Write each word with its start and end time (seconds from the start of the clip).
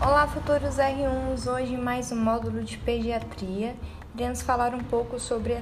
Olá, 0.00 0.28
futuros 0.28 0.76
R1s! 0.76 1.52
Hoje 1.52 1.76
mais 1.76 2.12
um 2.12 2.22
módulo 2.22 2.62
de 2.62 2.78
pediatria. 2.78 3.74
Iremos 4.14 4.40
falar 4.42 4.72
um 4.72 4.78
pouco 4.78 5.18
sobre 5.18 5.54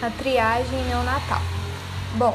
a 0.00 0.10
triagem 0.16 0.82
neonatal. 0.86 1.42
Bom, 2.16 2.34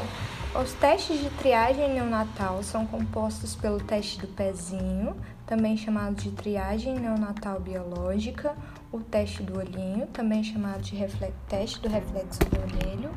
os 0.54 0.72
testes 0.74 1.18
de 1.18 1.28
triagem 1.30 1.92
neonatal 1.92 2.62
são 2.62 2.86
compostos 2.86 3.56
pelo 3.56 3.80
teste 3.80 4.20
do 4.20 4.28
pezinho, 4.28 5.16
também 5.44 5.76
chamado 5.76 6.14
de 6.14 6.30
triagem 6.30 6.94
neonatal 6.94 7.58
biológica, 7.58 8.54
o 8.92 9.00
teste 9.00 9.42
do 9.42 9.58
olhinho, 9.58 10.06
também 10.06 10.44
chamado 10.44 10.82
de 10.82 11.04
teste 11.48 11.80
do 11.80 11.88
reflexo 11.88 12.38
vermelho, 12.48 13.10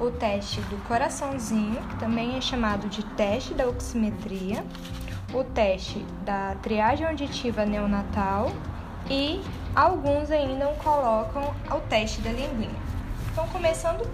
o 0.00 0.10
teste 0.10 0.60
do 0.62 0.76
coraçãozinho, 0.88 1.80
que 1.88 2.00
também 2.00 2.36
é 2.36 2.40
chamado 2.40 2.88
de 2.88 3.04
teste 3.14 3.54
da 3.54 3.68
oximetria, 3.68 4.64
o 5.32 5.42
teste 5.42 5.98
da 6.24 6.54
triagem 6.62 7.06
auditiva 7.06 7.64
neonatal 7.64 8.50
e 9.10 9.42
alguns 9.74 10.30
ainda 10.30 10.66
colocam 10.82 11.54
o 11.70 11.80
teste 11.88 12.20
da 12.20 12.30
linguinha. 12.30 12.80
Então, 13.32 13.48
começando 13.48 14.08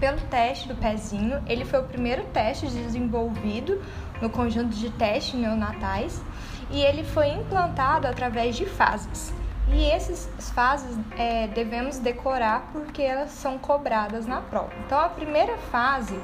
pelo 0.00 0.18
teste 0.28 0.68
do 0.68 0.74
pezinho, 0.74 1.42
ele 1.46 1.64
foi 1.64 1.80
o 1.80 1.84
primeiro 1.84 2.24
teste 2.26 2.66
desenvolvido 2.66 3.82
no 4.22 4.30
conjunto 4.30 4.74
de 4.74 4.90
testes 4.90 5.38
neonatais 5.38 6.22
e 6.70 6.80
ele 6.80 7.04
foi 7.04 7.28
implantado 7.28 8.06
através 8.06 8.56
de 8.56 8.64
fases. 8.64 9.32
E 9.70 9.90
essas 9.90 10.50
fases 10.50 10.98
é, 11.18 11.46
devemos 11.48 11.98
decorar 11.98 12.70
porque 12.72 13.02
elas 13.02 13.30
são 13.30 13.58
cobradas 13.58 14.26
na 14.26 14.40
prova. 14.40 14.72
Então, 14.86 14.98
a 14.98 15.08
primeira 15.08 15.58
fase 15.58 16.18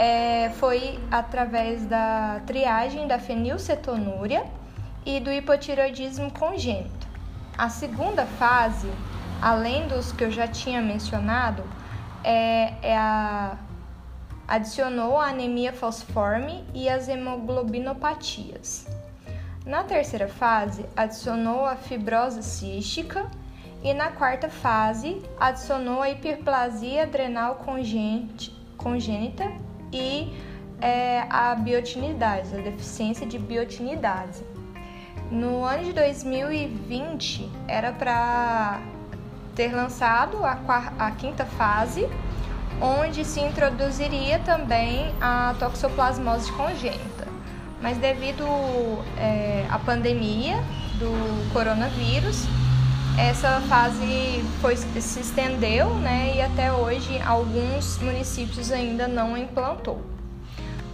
é, 0.00 0.48
foi 0.54 0.98
através 1.10 1.84
da 1.84 2.40
triagem 2.46 3.06
da 3.06 3.18
fenilcetonúria 3.18 4.46
e 5.04 5.20
do 5.20 5.30
hipotireoidismo 5.30 6.30
congênito. 6.32 7.06
A 7.58 7.68
segunda 7.68 8.24
fase, 8.24 8.90
além 9.42 9.86
dos 9.88 10.10
que 10.10 10.24
eu 10.24 10.30
já 10.30 10.48
tinha 10.48 10.80
mencionado, 10.80 11.62
é, 12.24 12.72
é 12.80 12.96
a, 12.96 13.58
adicionou 14.48 15.20
a 15.20 15.26
anemia 15.26 15.70
falciforme 15.70 16.64
e 16.72 16.88
as 16.88 17.06
hemoglobinopatias. 17.06 18.86
Na 19.66 19.84
terceira 19.84 20.28
fase, 20.28 20.86
adicionou 20.96 21.66
a 21.66 21.76
fibrose 21.76 22.42
cística 22.42 23.30
e 23.82 23.92
na 23.92 24.10
quarta 24.12 24.48
fase, 24.48 25.20
adicionou 25.38 26.00
a 26.00 26.08
hiperplasia 26.08 27.02
adrenal 27.02 27.56
congênita 28.78 29.69
e 29.92 30.32
é, 30.80 31.24
a 31.28 31.54
biotinidase, 31.54 32.56
a 32.56 32.62
deficiência 32.62 33.26
de 33.26 33.38
biotinidase. 33.38 34.44
No 35.30 35.64
ano 35.64 35.84
de 35.84 35.92
2020, 35.92 37.48
era 37.68 37.92
para 37.92 38.80
ter 39.54 39.72
lançado 39.72 40.44
a, 40.44 40.58
a 40.98 41.10
quinta 41.12 41.44
fase, 41.44 42.08
onde 42.80 43.24
se 43.24 43.40
introduziria 43.40 44.38
também 44.40 45.12
a 45.20 45.54
toxoplasmose 45.58 46.50
congênita. 46.52 47.28
Mas 47.80 47.96
devido 47.98 48.44
é, 49.18 49.66
à 49.70 49.78
pandemia 49.78 50.56
do 50.98 51.52
coronavírus, 51.52 52.46
essa 53.18 53.60
fase 53.62 54.42
foi, 54.60 54.76
se 54.76 55.20
estendeu 55.20 55.94
né, 55.96 56.36
e 56.36 56.42
até 56.42 56.72
hoje 56.72 57.20
alguns 57.22 57.98
municípios 57.98 58.70
ainda 58.70 59.08
não 59.08 59.36
implantou. 59.36 60.00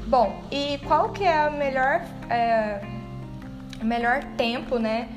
Bom, 0.07 0.41
e 0.51 0.79
qual 0.87 1.11
que 1.11 1.25
é 1.25 1.49
o 1.49 1.53
melhor, 1.53 2.03
é, 2.31 2.81
melhor 3.83 4.23
tempo 4.37 4.79
né, 4.79 5.09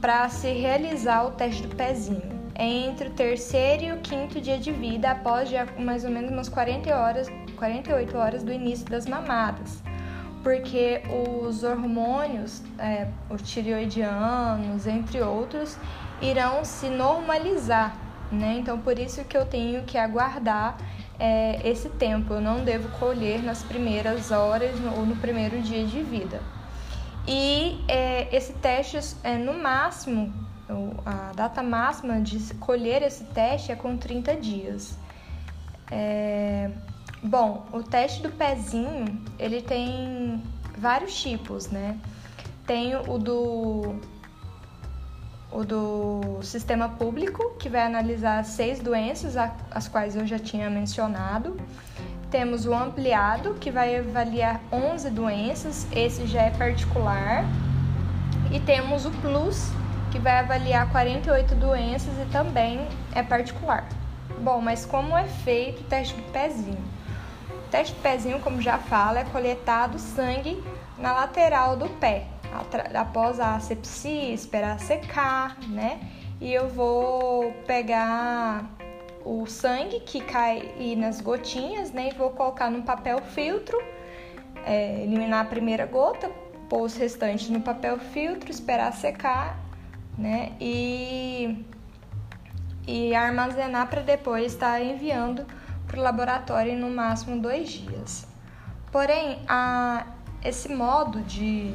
para 0.00 0.28
se 0.28 0.52
realizar 0.52 1.26
o 1.26 1.30
teste 1.32 1.62
do 1.66 1.74
pezinho? 1.74 2.38
É 2.54 2.64
entre 2.64 3.08
o 3.08 3.10
terceiro 3.12 3.84
e 3.84 3.92
o 3.92 3.98
quinto 3.98 4.40
dia 4.40 4.58
de 4.58 4.72
vida, 4.72 5.10
após 5.12 5.48
já 5.48 5.66
mais 5.78 6.04
ou 6.04 6.10
menos 6.10 6.30
umas 6.30 6.48
40 6.48 6.92
horas, 6.94 7.28
48 7.56 8.16
horas 8.16 8.42
do 8.42 8.52
início 8.52 8.88
das 8.88 9.06
mamadas. 9.06 9.82
Porque 10.42 11.02
os 11.44 11.62
hormônios, 11.62 12.62
é, 12.78 13.08
os 13.28 13.42
tireoidianos, 13.42 14.86
entre 14.86 15.20
outros, 15.20 15.76
irão 16.20 16.64
se 16.64 16.88
normalizar, 16.88 17.96
né? 18.30 18.56
Então, 18.58 18.78
por 18.78 18.98
isso 18.98 19.24
que 19.24 19.36
eu 19.36 19.46
tenho 19.46 19.84
que 19.84 19.96
aguardar 19.96 20.76
é, 21.18 21.60
esse 21.68 21.88
tempo. 21.88 22.34
Eu 22.34 22.40
não 22.40 22.64
devo 22.64 22.88
colher 22.98 23.42
nas 23.42 23.62
primeiras 23.62 24.30
horas 24.30 24.76
ou 24.96 25.04
no 25.04 25.16
primeiro 25.16 25.60
dia 25.60 25.84
de 25.84 26.02
vida. 26.02 26.40
E 27.26 27.84
é, 27.88 28.34
esse 28.34 28.54
teste, 28.54 28.98
é, 29.22 29.36
no 29.36 29.52
máximo, 29.52 30.32
a 31.04 31.32
data 31.34 31.62
máxima 31.62 32.20
de 32.20 32.54
colher 32.54 33.02
esse 33.02 33.24
teste 33.24 33.72
é 33.72 33.76
com 33.76 33.96
30 33.96 34.36
dias. 34.36 34.98
É... 35.90 36.70
Bom, 37.22 37.66
o 37.72 37.82
teste 37.82 38.22
do 38.22 38.30
pezinho, 38.30 39.20
ele 39.38 39.60
tem 39.60 40.42
vários 40.76 41.20
tipos, 41.20 41.68
né? 41.68 41.98
Tem 42.66 42.94
o 42.94 43.18
do 43.18 43.98
o 45.50 45.64
do 45.64 46.40
sistema 46.42 46.88
público, 46.88 47.54
que 47.58 47.68
vai 47.68 47.82
analisar 47.82 48.44
seis 48.44 48.80
doenças, 48.80 49.34
as 49.70 49.88
quais 49.88 50.14
eu 50.14 50.26
já 50.26 50.38
tinha 50.38 50.68
mencionado. 50.68 51.56
Temos 52.30 52.66
o 52.66 52.74
ampliado, 52.74 53.54
que 53.54 53.70
vai 53.70 53.96
avaliar 53.96 54.60
11 54.70 55.10
doenças, 55.10 55.86
esse 55.90 56.26
já 56.26 56.42
é 56.42 56.50
particular. 56.50 57.44
E 58.50 58.60
temos 58.60 59.06
o 59.06 59.10
plus, 59.10 59.70
que 60.10 60.18
vai 60.18 60.38
avaliar 60.38 60.90
48 60.90 61.54
doenças 61.54 62.14
e 62.18 62.30
também 62.30 62.86
é 63.14 63.22
particular. 63.22 63.86
Bom, 64.40 64.60
mas 64.60 64.84
como 64.84 65.16
é 65.16 65.24
feito 65.24 65.80
o 65.80 65.84
teste 65.84 66.14
do 66.14 66.22
pezinho? 66.32 66.78
O 67.50 67.70
teste 67.70 67.94
do 67.94 68.02
pezinho, 68.02 68.40
como 68.40 68.60
já 68.60 68.78
fala, 68.78 69.20
é 69.20 69.24
coletado 69.24 69.98
sangue 69.98 70.62
na 70.98 71.12
lateral 71.12 71.76
do 71.76 71.88
pé, 71.88 72.26
após 72.94 73.40
a 73.40 73.56
asepsia, 73.56 74.32
esperar 74.32 74.78
secar, 74.80 75.58
né? 75.68 76.00
E 76.40 76.52
eu 76.52 76.68
vou 76.68 77.52
pegar 77.66 78.64
o 79.24 79.46
sangue 79.46 80.00
que 80.00 80.20
cai 80.20 80.72
nas 80.96 81.20
gotinhas, 81.20 81.92
né? 81.92 82.10
E 82.10 82.14
vou 82.14 82.30
colocar 82.30 82.70
num 82.70 82.82
papel 82.82 83.20
filtro, 83.20 83.78
é, 84.64 85.02
eliminar 85.02 85.44
a 85.44 85.48
primeira 85.48 85.86
gota, 85.86 86.30
pôr 86.68 86.82
os 86.82 86.96
restantes 86.96 87.48
no 87.48 87.60
papel 87.60 87.98
filtro, 87.98 88.50
esperar 88.50 88.92
secar 88.92 89.68
né? 90.18 90.52
E, 90.60 91.64
e 92.86 93.14
armazenar 93.14 93.88
para 93.88 94.02
depois 94.02 94.52
estar 94.52 94.72
tá 94.72 94.80
enviando 94.80 95.46
para 95.86 95.98
o 95.98 96.02
laboratório 96.02 96.76
no 96.76 96.90
máximo 96.90 97.40
dois 97.40 97.70
dias. 97.70 98.26
Porém, 98.90 99.40
a, 99.46 100.06
esse 100.42 100.74
modo 100.74 101.20
de, 101.22 101.72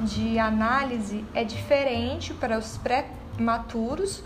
de 0.00 0.38
análise 0.38 1.24
é 1.34 1.44
diferente 1.44 2.32
para 2.32 2.58
os 2.58 2.76
pré-maturos, 2.78 4.22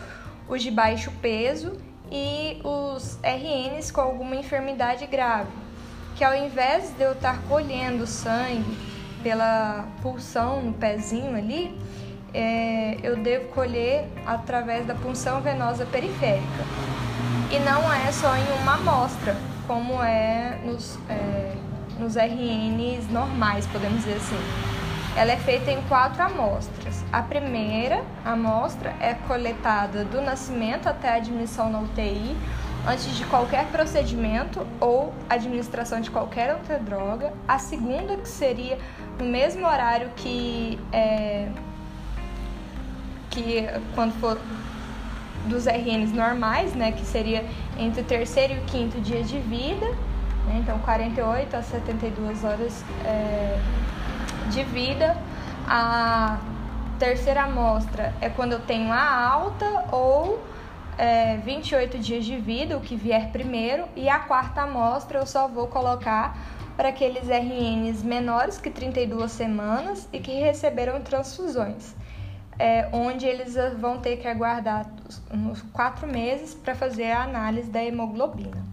os 0.49 0.63
de 0.63 0.71
baixo 0.71 1.11
peso 1.23 1.79
e 2.11 2.61
os 2.63 3.19
RNs 3.23 3.91
com 3.91 4.01
alguma 4.01 4.37
enfermidade 4.37 5.07
grave, 5.07 5.51
que 6.17 6.23
ao 6.23 6.35
invés 6.35 6.91
de 6.91 7.03
eu 7.03 7.13
estar 7.13 7.41
colhendo 7.49 8.07
sangue 8.07 8.77
pela 9.23 9.87
pulsão 10.03 10.63
no 10.63 10.73
pezinho 10.73 11.37
ali, 11.37 11.79
é, 12.35 12.99
eu 13.03 13.17
devo 13.17 13.49
colher 13.49 14.09
através 14.27 14.87
da 14.87 14.95
punção 14.95 15.41
venosa 15.41 15.87
periférica. 15.87 16.65
E 17.51 17.59
não 17.61 17.93
é 17.93 18.11
só 18.13 18.35
em 18.37 18.63
uma 18.63 18.75
amostra, 18.75 19.37
como 19.67 20.03
é 20.03 20.59
nos, 20.65 20.99
é, 21.09 21.55
nos 21.99 22.17
RNs 22.17 23.11
normais, 23.11 23.67
podemos 23.67 23.99
dizer 23.99 24.17
assim. 24.17 24.82
Ela 25.15 25.33
é 25.33 25.37
feita 25.37 25.71
em 25.71 25.81
quatro 25.83 26.23
amostras. 26.23 27.05
A 27.13 27.21
primeira 27.21 28.03
amostra 28.25 28.95
é 28.99 29.13
coletada 29.13 30.05
do 30.05 30.23
nascimento 30.23 30.89
até 30.89 31.11
a 31.11 31.15
admissão 31.17 31.71
na 31.71 31.81
UTI, 31.81 32.35
antes 32.89 33.15
de 33.17 33.25
qualquer 33.27 33.67
procedimento 33.67 34.67
ou 34.81 35.13
administração 35.29 36.01
de 36.01 36.11
qualquer 36.11 36.55
outra 36.55 36.79
droga. 36.79 37.35
A 37.47 37.59
segunda, 37.59 38.17
que 38.17 38.29
seria 38.29 38.79
no 39.19 39.27
mesmo 39.27 39.67
horário 39.67 40.11
que 40.17 40.81
é, 40.91 41.49
que 43.29 43.67
quando 43.95 44.13
for 44.19 44.39
dos 45.47 45.67
RNs 45.67 46.13
normais, 46.15 46.75
né, 46.75 46.91
que 46.93 47.05
seria 47.05 47.45
entre 47.79 48.01
o 48.01 48.05
terceiro 48.05 48.55
e 48.55 48.59
o 48.59 48.63
quinto 48.63 48.99
dia 49.01 49.23
de 49.23 49.39
vida, 49.39 49.87
né, 50.47 50.61
então 50.63 50.79
48 50.79 51.55
a 51.55 51.63
72 51.63 52.45
horas 52.45 52.85
é, 53.05 53.59
de 54.51 54.63
vida. 54.65 55.17
A 55.67 56.39
terceira 56.99 57.45
amostra 57.45 58.13
é 58.21 58.29
quando 58.29 58.53
eu 58.53 58.61
tenho 58.61 58.93
a 58.93 59.27
alta 59.27 59.87
ou 59.91 60.43
é, 60.99 61.37
28 61.39 61.99
dias 61.99 62.25
de 62.25 62.37
vida, 62.37 62.77
o 62.77 62.81
que 62.81 62.97
vier 62.97 63.31
primeiro, 63.31 63.85
e 63.97 64.09
a 64.09 64.19
quarta 64.19 64.63
amostra 64.63 65.19
eu 65.19 65.27
só 65.27 65.49
vou 65.49 65.67
colocar 65.67 66.37
para 66.77 66.89
aqueles 66.89 67.29
RNs 67.29 68.03
menores 68.03 68.59
que 68.59 68.71
32 68.71 69.31
semanas 69.31 70.09
e 70.13 70.19
que 70.19 70.33
receberam 70.33 71.01
transfusões, 71.01 71.95
é, 72.59 72.89
onde 72.93 73.27
eles 73.27 73.57
vão 73.79 73.99
ter 73.99 74.17
que 74.17 74.27
aguardar 74.27 74.87
uns 75.31 75.63
quatro 75.73 76.07
meses 76.07 76.55
para 76.55 76.75
fazer 76.75 77.11
a 77.11 77.23
análise 77.23 77.71
da 77.71 77.83
hemoglobina. 77.83 78.72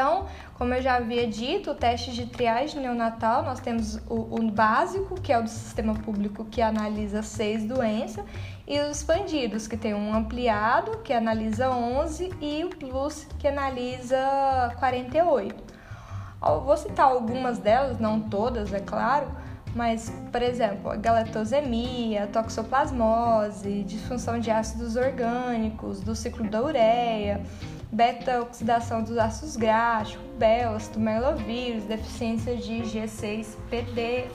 Então, 0.00 0.24
como 0.54 0.72
eu 0.72 0.80
já 0.80 0.96
havia 0.96 1.26
dito, 1.26 1.72
o 1.72 1.74
teste 1.74 2.10
de 2.12 2.24
triagem 2.24 2.80
neonatal, 2.80 3.42
nós 3.42 3.60
temos 3.60 3.96
o, 4.08 4.34
o 4.34 4.50
básico, 4.50 5.14
que 5.20 5.30
é 5.30 5.38
o 5.38 5.42
do 5.42 5.48
sistema 5.50 5.92
público, 5.92 6.46
que 6.46 6.62
analisa 6.62 7.22
seis 7.22 7.64
doenças, 7.64 8.24
e 8.66 8.80
os 8.80 8.96
expandidos, 8.96 9.68
que 9.68 9.76
tem 9.76 9.92
um 9.92 10.14
ampliado, 10.14 11.00
que 11.04 11.12
analisa 11.12 11.68
11, 11.70 12.30
e 12.40 12.64
o 12.64 12.70
plus, 12.70 13.26
que 13.38 13.46
analisa 13.46 14.74
48. 14.78 15.54
Eu 16.46 16.60
vou 16.62 16.78
citar 16.78 17.04
algumas 17.04 17.58
delas, 17.58 18.00
não 18.00 18.22
todas, 18.22 18.72
é 18.72 18.80
claro, 18.80 19.30
mas, 19.74 20.10
por 20.32 20.40
exemplo, 20.40 20.90
a 20.90 20.96
galactosemia, 20.96 22.26
toxoplasmose, 22.28 23.82
disfunção 23.82 24.38
de 24.38 24.50
ácidos 24.50 24.96
orgânicos, 24.96 26.00
do 26.00 26.16
ciclo 26.16 26.48
da 26.48 26.62
ureia, 26.62 27.44
beta-oxidação 27.92 29.02
dos 29.02 29.18
ácidos 29.18 29.56
graxos, 29.56 30.20
BELS, 30.38 30.88
tumelovírus, 30.88 31.84
deficiência 31.84 32.56
de 32.56 32.82
G6PD, 32.82 34.26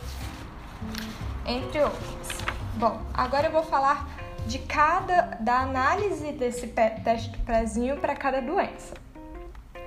entre 1.45 1.83
outros. 1.83 2.27
Bom, 2.75 2.99
agora 3.13 3.47
eu 3.47 3.51
vou 3.51 3.63
falar 3.63 4.07
de 4.45 4.59
cada 4.59 5.37
da 5.39 5.61
análise 5.61 6.31
desse 6.33 6.67
teste 6.67 7.29
do 7.29 7.39
pezinho 7.39 7.97
para 7.97 8.15
cada 8.15 8.41
doença. 8.41 8.93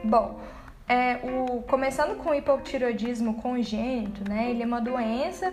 Bom, 0.03 0.41
é, 0.89 1.19
o, 1.23 1.63
começando 1.63 2.17
com 2.17 2.31
o 2.31 2.35
hipotiroidismo 2.35 3.35
congênito, 3.35 4.29
né? 4.29 4.51
Ele 4.51 4.63
é 4.63 4.67
uma 4.67 4.81
doença 4.81 5.53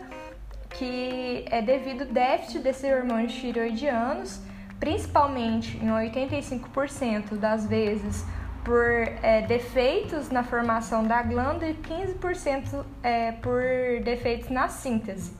que 0.69 1.45
é 1.49 1.61
devido 1.61 2.03
ao 2.03 2.07
déficit 2.07 2.59
desses 2.59 2.89
hormônios 2.89 3.33
tiroidianos 3.33 4.39
principalmente 4.79 5.77
em 5.77 5.87
85% 5.87 7.35
das 7.37 7.65
vezes 7.65 8.25
por 8.63 8.83
é, 8.83 9.43
defeitos 9.43 10.29
na 10.29 10.43
formação 10.43 11.03
da 11.03 11.21
glândula 11.21 11.67
e 11.69 11.75
15% 11.75 12.83
é, 13.03 13.31
por 13.33 13.61
defeitos 14.03 14.49
na 14.49 14.67
síntese. 14.67 15.33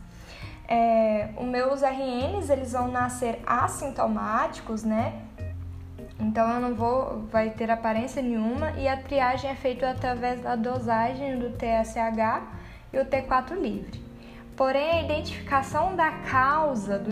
É, 0.67 1.29
os 1.37 1.45
meus 1.45 1.81
RNs 1.81 2.49
eles 2.49 2.71
vão 2.71 2.87
nascer 2.87 3.39
assintomáticos, 3.45 4.83
né? 4.83 5.21
Então 6.19 6.49
eu 6.53 6.61
não 6.61 6.75
vou, 6.75 7.27
vai 7.31 7.49
ter 7.49 7.69
aparência 7.69 8.21
nenhuma 8.21 8.71
e 8.71 8.87
a 8.87 8.95
triagem 8.95 9.49
é 9.49 9.55
feita 9.55 9.89
através 9.89 10.41
da 10.41 10.55
dosagem 10.55 11.37
do 11.39 11.49
TSH 11.49 12.41
e 12.93 12.99
o 12.99 13.05
T4 13.05 13.59
livre. 13.59 14.04
Porém, 14.55 14.89
a 14.89 15.01
identificação 15.01 15.97
da 15.97 16.11
causa 16.11 16.97
do, 16.97 17.11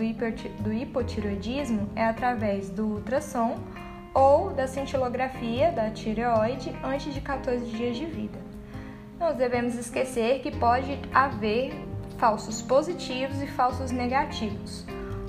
do 0.62 0.72
hipotiroidismo 0.72 1.90
é 1.94 2.06
através 2.06 2.70
do 2.70 2.86
ultrassom 2.86 3.58
ou 4.14 4.50
da 4.50 4.66
cintilografia 4.66 5.70
da 5.70 5.90
tireoide 5.90 6.74
antes 6.82 7.12
de 7.12 7.20
14 7.20 7.66
dias 7.66 7.96
de 7.96 8.06
vida. 8.06 8.38
Nós 9.20 9.36
devemos 9.36 9.74
esquecer 9.74 10.40
que 10.40 10.50
pode 10.56 10.98
haver 11.12 11.74
falsos 12.16 12.62
positivos 12.62 13.42
e 13.42 13.46
falsos 13.46 13.90
negativos. 13.90 14.86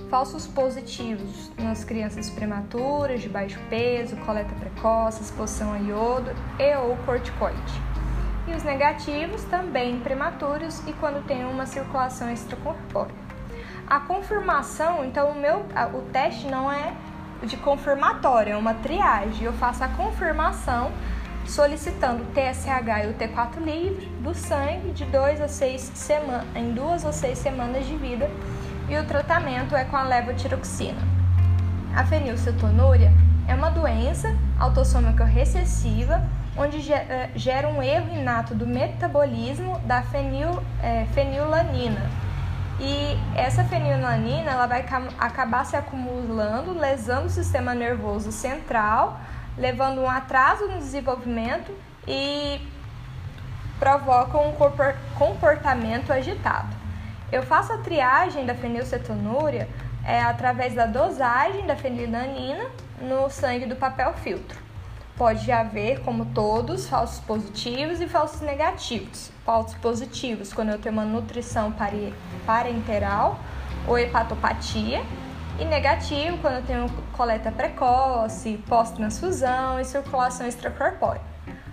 Falsos 0.09 0.47
positivos 0.47 1.51
nas 1.57 1.83
crianças 1.83 2.29
prematuras, 2.29 3.21
de 3.21 3.27
baixo 3.27 3.59
peso, 3.69 4.15
coleta 4.17 4.53
precoce, 4.55 5.21
exposição 5.21 5.73
a 5.73 5.79
iodo 5.79 6.31
e 6.59 6.75
ou 6.77 6.95
corticoide 7.05 7.94
e 8.47 8.51
os 8.51 8.63
negativos 8.63 9.43
também 9.45 9.99
prematuros 9.99 10.81
e 10.87 10.93
quando 10.93 11.25
tem 11.25 11.45
uma 11.45 11.65
circulação 11.65 12.29
extracorpórea. 12.29 13.13
A 13.87 13.99
confirmação, 13.99 15.05
então 15.05 15.29
o 15.29 15.35
meu 15.35 15.65
o 15.93 16.01
teste 16.11 16.47
não 16.47 16.71
é 16.71 16.93
de 17.43 17.57
confirmatório, 17.57 18.53
é 18.53 18.57
uma 18.57 18.73
triagem. 18.73 19.43
Eu 19.45 19.53
faço 19.53 19.83
a 19.83 19.87
confirmação 19.89 20.91
solicitando 21.45 22.23
o 22.23 22.25
TSH 22.27 23.03
e 23.03 23.07
o 23.07 23.13
T4 23.13 23.59
livre 23.59 24.07
do 24.21 24.33
sangue 24.33 24.91
de 24.91 25.05
2 25.05 25.41
a 25.41 25.47
6 25.47 25.81
semanas, 25.93 26.45
em 26.55 26.73
duas 26.73 27.05
ou 27.05 27.13
seis 27.13 27.37
semanas 27.37 27.85
de 27.85 27.95
vida, 27.95 28.29
e 28.89 28.97
o 28.97 29.05
tratamento 29.05 29.75
é 29.75 29.85
com 29.85 29.95
a 29.95 30.03
levotiroxina. 30.03 31.01
A 31.95 32.03
fenilcetonúria 32.03 33.11
é 33.47 33.53
uma 33.53 33.69
doença 33.69 34.35
autossômica 34.59 35.23
recessiva 35.23 36.27
onde 36.57 36.91
eh, 36.91 37.29
gera 37.35 37.67
um 37.67 37.83
erro 37.83 38.15
inato 38.15 38.55
do 38.55 38.65
metabolismo 38.65 39.79
da 39.79 40.01
fenil, 40.03 40.61
é, 40.81 41.05
fenilanina. 41.13 42.09
E 42.79 43.17
essa 43.35 43.63
fenilanina 43.63 44.51
ela 44.51 44.67
vai 44.67 44.85
acabar 45.17 45.65
se 45.65 45.75
acumulando, 45.75 46.77
lesando 46.77 47.27
o 47.27 47.29
sistema 47.29 47.73
nervoso 47.73 48.31
central, 48.31 49.19
levando 49.57 50.01
um 50.01 50.09
atraso 50.09 50.67
no 50.67 50.77
desenvolvimento 50.77 51.73
e 52.05 52.59
provoca 53.79 54.37
um 54.37 54.53
comportamento 55.15 56.11
agitado. 56.11 56.75
Eu 57.31 57.43
faço 57.43 57.73
a 57.73 57.77
triagem 57.77 58.45
da 58.45 58.53
fenilcetonúria 58.53 59.67
é, 60.05 60.21
através 60.21 60.73
da 60.73 60.85
dosagem 60.85 61.65
da 61.65 61.75
fenilanina 61.75 62.65
no 63.01 63.29
sangue 63.29 63.65
do 63.65 63.75
papel 63.75 64.13
filtro. 64.13 64.65
Pode 65.17 65.49
haver, 65.49 66.01
como 66.01 66.25
todos, 66.25 66.87
falsos 66.87 67.19
positivos 67.19 68.01
e 68.01 68.07
falsos 68.07 68.41
negativos. 68.41 69.31
Falsos 69.45 69.75
positivos, 69.77 70.51
quando 70.51 70.71
eu 70.71 70.79
tenho 70.79 70.93
uma 70.93 71.05
nutrição 71.05 71.73
parenteral 72.45 73.39
ou 73.87 73.97
hepatopatia, 73.97 75.01
e 75.57 75.63
negativo, 75.63 76.37
quando 76.39 76.55
eu 76.55 76.63
tenho 76.63 76.89
coleta 77.13 77.49
precoce, 77.49 78.61
pós-transfusão 78.67 79.79
e 79.79 79.85
circulação 79.85 80.45
extracorpórea. 80.45 81.21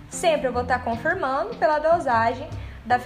Sempre 0.09 0.47
eu 0.47 0.53
vou 0.53 0.61
estar 0.61 0.79
confirmando 0.79 1.55
pela 1.55 1.79
dosagem 1.79 2.47
da 2.85 2.97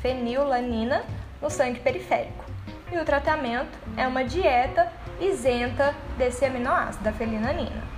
fenilanina 0.00 1.04
no 1.40 1.48
sangue 1.48 1.78
periférico. 1.78 2.44
E 2.90 2.98
o 2.98 3.04
tratamento 3.04 3.78
é 3.96 4.08
uma 4.08 4.24
dieta 4.24 4.92
isenta 5.20 5.94
desse 6.18 6.44
aminoácido, 6.44 7.04
da 7.04 7.12
felinanina. 7.12 7.91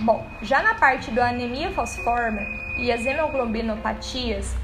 Bom, 0.00 0.24
já 0.40 0.62
na 0.62 0.74
parte 0.74 1.10
do 1.10 1.20
anemia 1.20 1.72
falciforme 1.72 2.46
e 2.78 2.92
as 2.92 3.04
hemoglobinopatias, 3.04 4.54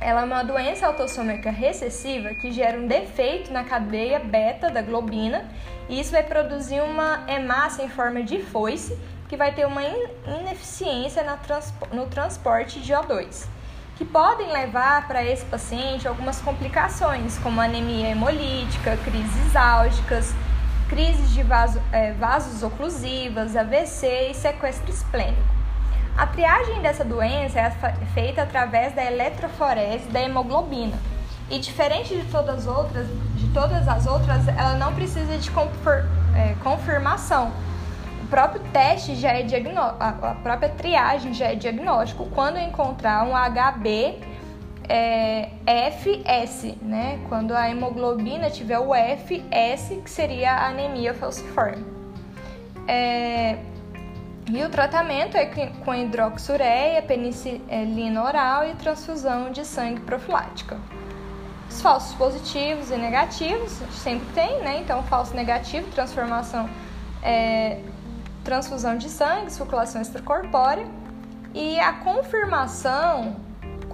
ela 0.00 0.20
é 0.20 0.24
uma 0.24 0.44
doença 0.44 0.86
autossômica 0.86 1.50
recessiva 1.50 2.28
que 2.34 2.52
gera 2.52 2.78
um 2.78 2.86
defeito 2.86 3.52
na 3.52 3.64
cadeia 3.64 4.20
beta 4.20 4.70
da 4.70 4.80
globina 4.80 5.50
e 5.88 5.98
isso 5.98 6.12
vai 6.12 6.22
produzir 6.22 6.80
uma 6.82 7.24
hemácia 7.26 7.82
em 7.82 7.88
forma 7.88 8.22
de 8.22 8.40
foice 8.42 8.96
que 9.28 9.36
vai 9.36 9.52
ter 9.52 9.66
uma 9.66 9.82
ineficiência 10.40 11.24
no 11.90 12.06
transporte 12.06 12.80
de 12.80 12.92
O2, 12.92 13.48
que 13.96 14.04
podem 14.04 14.52
levar 14.52 15.08
para 15.08 15.24
esse 15.24 15.44
paciente 15.46 16.06
algumas 16.06 16.40
complicações, 16.40 17.38
como 17.38 17.60
anemia 17.60 18.10
hemolítica, 18.10 18.96
crises 18.98 19.56
álgicas, 19.56 20.32
crises 20.88 21.30
de 21.32 21.42
vaso, 21.42 21.80
é, 21.92 22.12
vasos 22.12 22.62
oclusivas, 22.62 23.56
AVC 23.56 24.30
e 24.30 24.34
sequestro 24.34 24.90
esplênico. 24.90 25.42
A 26.16 26.26
triagem 26.26 26.80
dessa 26.80 27.04
doença 27.04 27.58
é 27.58 27.70
feita 28.14 28.42
através 28.42 28.94
da 28.94 29.04
eletroforese 29.04 30.08
da 30.08 30.20
hemoglobina. 30.20 30.96
E 31.50 31.58
diferente 31.58 32.14
de 32.14 32.24
todas 32.30 32.60
as 32.60 32.66
outras, 32.66 33.06
de 33.34 33.48
todas 33.52 33.86
as 33.88 34.06
outras, 34.06 34.46
ela 34.48 34.76
não 34.76 34.94
precisa 34.94 35.36
de 35.36 35.50
é, 35.50 36.54
confirmação. 36.62 37.52
O 38.22 38.26
próprio 38.28 38.62
teste 38.72 39.14
já 39.16 39.32
é 39.32 39.42
diagnóstico, 39.42 40.02
a 40.02 40.34
própria 40.42 40.70
triagem 40.70 41.34
já 41.34 41.46
é 41.46 41.54
diagnóstico. 41.54 42.26
Quando 42.34 42.58
encontrar 42.58 43.24
um 43.24 43.32
HB 43.34 44.20
é, 44.88 45.50
FS, 45.90 46.74
né? 46.82 47.20
Quando 47.28 47.52
a 47.52 47.70
hemoglobina 47.70 48.50
tiver 48.50 48.78
o 48.78 48.94
FS, 48.94 50.00
que 50.02 50.10
seria 50.10 50.52
a 50.52 50.68
anemia 50.68 51.14
falciforme. 51.14 51.84
É, 52.86 53.58
e 54.50 54.62
o 54.62 54.68
tratamento 54.68 55.36
é 55.36 55.46
com 55.84 55.94
hidroxureia, 55.94 57.00
penicilina 57.02 58.22
oral 58.22 58.66
e 58.66 58.74
transfusão 58.74 59.50
de 59.50 59.64
sangue 59.64 60.00
profilática. 60.00 60.78
Os 61.68 61.80
falsos 61.80 62.14
positivos 62.14 62.90
e 62.90 62.96
negativos 62.96 63.72
sempre 63.90 64.26
tem, 64.34 64.60
né? 64.60 64.80
Então, 64.80 65.02
falso 65.04 65.34
negativo, 65.34 65.90
transformação, 65.92 66.68
é, 67.22 67.80
transfusão 68.44 68.98
de 68.98 69.08
sangue, 69.08 69.50
circulação 69.50 70.02
extracorpórea. 70.02 70.86
E 71.54 71.80
a 71.80 71.94
confirmação 71.94 73.36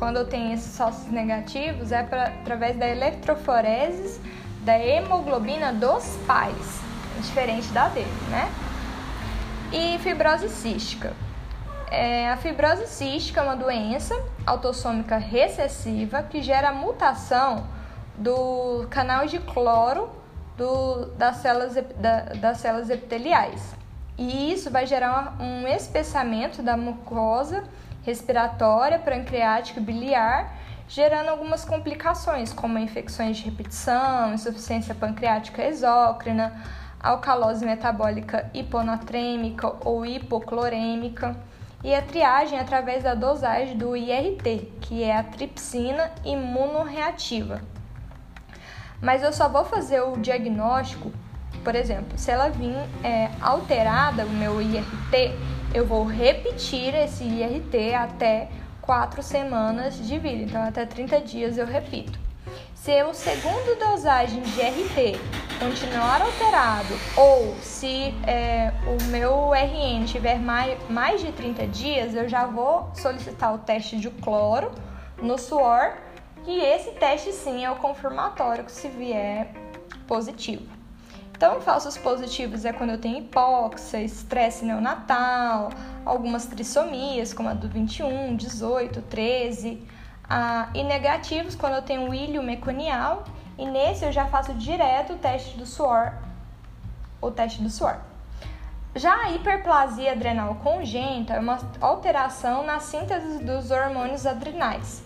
quando 0.01 0.17
eu 0.17 0.27
tenho 0.27 0.55
esses 0.55 0.75
sócios 0.75 1.13
negativos, 1.13 1.93
é 1.93 2.03
pra, 2.03 2.29
através 2.29 2.77
da 2.77 2.89
eletroforese 2.89 4.19
da 4.63 4.79
hemoglobina 4.79 5.75
dos 5.75 6.17
pais, 6.27 6.81
diferente 7.21 7.69
da 7.69 7.89
dele, 7.89 8.11
né? 8.31 8.51
E 9.71 9.99
fibrose 9.99 10.49
cística. 10.49 11.13
É, 11.91 12.31
a 12.31 12.37
fibrose 12.39 12.87
cística 12.87 13.41
é 13.41 13.45
uma 13.45 13.57
doença 13.57 14.15
autossômica 14.47 15.19
recessiva 15.19 16.23
que 16.23 16.41
gera 16.41 16.73
mutação 16.73 17.67
do 18.17 18.87
canal 18.89 19.27
de 19.27 19.39
cloro 19.39 20.09
do, 20.57 21.07
das, 21.17 21.37
células, 21.37 21.75
da, 21.97 22.21
das 22.41 22.59
células 22.59 22.89
epiteliais. 22.89 23.75
E 24.17 24.53
isso 24.53 24.71
vai 24.71 24.87
gerar 24.87 25.37
um 25.39 25.67
espessamento 25.67 26.63
da 26.63 26.77
mucosa 26.77 27.65
respiratória, 28.03 28.99
pancreática 28.99 29.81
e 29.81 29.83
biliar, 29.83 30.57
gerando 30.89 31.29
algumas 31.29 31.65
complicações, 31.65 32.53
como 32.53 32.79
infecções 32.79 33.37
de 33.37 33.45
repetição, 33.45 34.35
insuficiência 34.35 34.95
pancreática 34.95 35.65
exócrina, 35.65 36.53
alcalose 36.99 37.65
metabólica 37.65 38.51
hiponatrêmica 38.53 39.73
ou 39.85 40.05
hipoclorêmica, 40.05 41.37
e 41.83 41.95
a 41.95 42.03
triagem 42.03 42.59
através 42.59 43.03
da 43.03 43.15
dosagem 43.15 43.77
do 43.77 43.97
IRT, 43.97 44.73
que 44.83 45.03
é 45.03 45.17
a 45.17 45.23
tripsina 45.23 46.11
imunorreativa. 46.25 47.63
Mas 49.01 49.23
eu 49.23 49.33
só 49.33 49.49
vou 49.49 49.65
fazer 49.65 50.03
o 50.03 50.17
diagnóstico, 50.19 51.11
por 51.65 51.75
exemplo, 51.75 52.19
se 52.19 52.31
ela 52.31 52.51
vir 52.51 52.75
é, 53.03 53.31
alterada, 53.41 54.27
o 54.27 54.31
meu 54.31 54.61
IRT, 54.61 55.35
eu 55.73 55.87
vou 55.87 56.05
repetir 56.05 56.95
esse 56.95 57.23
IRT 57.25 57.95
até 57.95 58.49
4 58.83 59.23
semanas 59.23 59.95
de 59.97 60.19
vida, 60.19 60.43
então 60.43 60.63
até 60.63 60.85
30 60.85 61.21
dias 61.21 61.59
eu 61.59 61.67
repito. 61.67 62.19
Se 62.75 63.03
o 63.05 63.13
segundo 63.13 63.79
dosagem 63.79 64.41
de 64.41 64.61
RT 64.61 65.21
continuar 65.61 66.23
alterado 66.23 66.95
ou 67.15 67.55
se 67.61 68.15
é, 68.27 68.73
o 68.87 69.11
meu 69.11 69.53
RN 69.53 70.07
tiver 70.07 70.39
mais, 70.39 70.79
mais 70.89 71.21
de 71.21 71.31
30 71.31 71.67
dias, 71.67 72.15
eu 72.15 72.29
já 72.29 72.47
vou 72.47 72.91
solicitar 72.95 73.55
o 73.55 73.59
teste 73.59 73.97
de 73.97 74.11
cloro 74.11 74.73
no 75.23 75.39
suor 75.39 75.93
e 76.47 76.59
esse 76.59 76.93
teste 76.93 77.33
sim 77.33 77.65
é 77.65 77.71
o 77.71 77.77
confirmatório 77.77 78.65
se 78.69 78.89
vier 78.89 79.53
positivo. 80.09 80.80
Então, 81.41 81.59
falsos 81.59 81.97
positivos 81.97 82.67
é 82.67 82.73
quando 82.75 82.91
eu 82.91 82.99
tenho 82.99 83.17
hipóxia, 83.17 84.03
estresse 84.03 84.63
neonatal, 84.63 85.71
algumas 86.05 86.45
trissomias, 86.45 87.33
como 87.33 87.49
a 87.49 87.55
do 87.55 87.67
21, 87.67 88.37
18, 88.37 89.01
13. 89.01 89.83
Ah, 90.29 90.69
e 90.75 90.85
negativos 90.85 91.55
quando 91.55 91.77
eu 91.77 91.81
tenho 91.81 92.13
ilho 92.13 92.43
meconial. 92.43 93.25
E 93.57 93.65
nesse 93.65 94.05
eu 94.05 94.13
já 94.13 94.27
faço 94.27 94.53
direto 94.53 95.15
o 95.15 95.17
teste 95.17 95.57
do 95.57 95.65
suor, 95.65 96.13
o 97.23 97.31
teste 97.31 97.63
do 97.63 97.71
suor. 97.71 97.97
Já 98.95 99.15
a 99.23 99.31
hiperplasia 99.31 100.13
adrenal 100.13 100.57
congênita 100.57 101.33
é 101.33 101.41
uma 101.41 101.59
alteração 101.81 102.67
na 102.67 102.81
síntese 102.81 103.43
dos 103.43 103.71
hormônios 103.71 104.27
adrenais, 104.27 105.03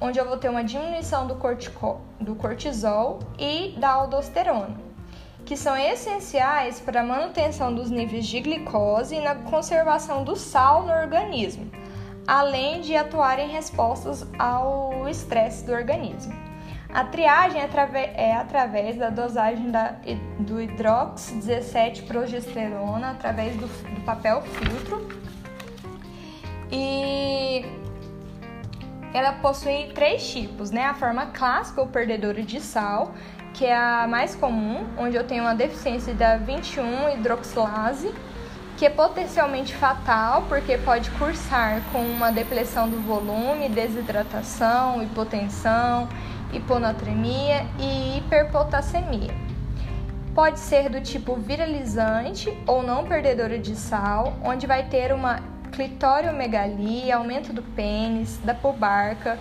onde 0.00 0.18
eu 0.18 0.26
vou 0.26 0.38
ter 0.38 0.48
uma 0.48 0.64
diminuição 0.64 1.26
do, 1.26 1.34
cortico, 1.34 2.00
do 2.18 2.34
cortisol 2.34 3.18
e 3.38 3.74
da 3.78 3.90
aldosterona 3.90 4.93
que 5.44 5.56
são 5.56 5.76
essenciais 5.76 6.80
para 6.80 7.00
a 7.00 7.04
manutenção 7.04 7.74
dos 7.74 7.90
níveis 7.90 8.26
de 8.26 8.40
glicose 8.40 9.16
e 9.16 9.20
na 9.20 9.34
conservação 9.34 10.24
do 10.24 10.36
sal 10.36 10.82
no 10.82 10.92
organismo, 10.92 11.70
além 12.26 12.80
de 12.80 12.96
atuar 12.96 13.38
em 13.38 13.48
respostas 13.48 14.26
ao 14.38 15.08
estresse 15.08 15.64
do 15.64 15.72
organismo. 15.72 16.34
A 16.92 17.04
triagem 17.04 17.60
é, 17.60 17.68
é 18.14 18.36
através 18.36 18.96
da 18.96 19.10
dosagem 19.10 19.70
do 20.38 20.62
hidrox 20.62 21.32
17 21.32 22.02
progesterona 22.04 23.10
através 23.10 23.56
do, 23.56 23.66
do 23.66 24.00
papel 24.02 24.40
filtro 24.42 25.08
e 26.70 27.64
ela 29.12 29.32
possui 29.34 29.92
três 29.94 30.28
tipos, 30.28 30.70
né? 30.70 30.86
A 30.86 30.94
forma 30.94 31.26
clássica 31.26 31.80
ou 31.80 31.86
perdedora 31.86 32.42
de 32.42 32.60
sal, 32.60 33.14
que 33.54 33.64
é 33.64 33.76
a 33.76 34.06
mais 34.08 34.34
comum, 34.34 34.84
onde 34.98 35.16
eu 35.16 35.24
tenho 35.24 35.44
uma 35.44 35.54
deficiência 35.54 36.12
da 36.12 36.36
21 36.36 37.10
hidroxilase, 37.10 38.12
que 38.76 38.84
é 38.84 38.90
potencialmente 38.90 39.74
fatal 39.74 40.42
porque 40.48 40.76
pode 40.76 41.08
cursar 41.12 41.80
com 41.92 42.00
uma 42.00 42.32
depressão 42.32 42.88
do 42.88 43.00
volume, 43.00 43.68
desidratação, 43.68 45.00
hipotensão, 45.02 46.08
hiponatremia 46.52 47.64
e 47.78 48.18
hiperpotassemia. 48.18 49.32
Pode 50.34 50.58
ser 50.58 50.88
do 50.88 51.00
tipo 51.00 51.36
viralizante 51.36 52.52
ou 52.66 52.82
não 52.82 53.04
perdedora 53.04 53.56
de 53.56 53.76
sal, 53.76 54.34
onde 54.42 54.66
vai 54.66 54.82
ter 54.82 55.12
uma 55.12 55.38
clitoriomegalia, 55.70 57.16
aumento 57.16 57.52
do 57.52 57.62
pênis, 57.62 58.36
da 58.44 58.52
pubarca, 58.52 59.38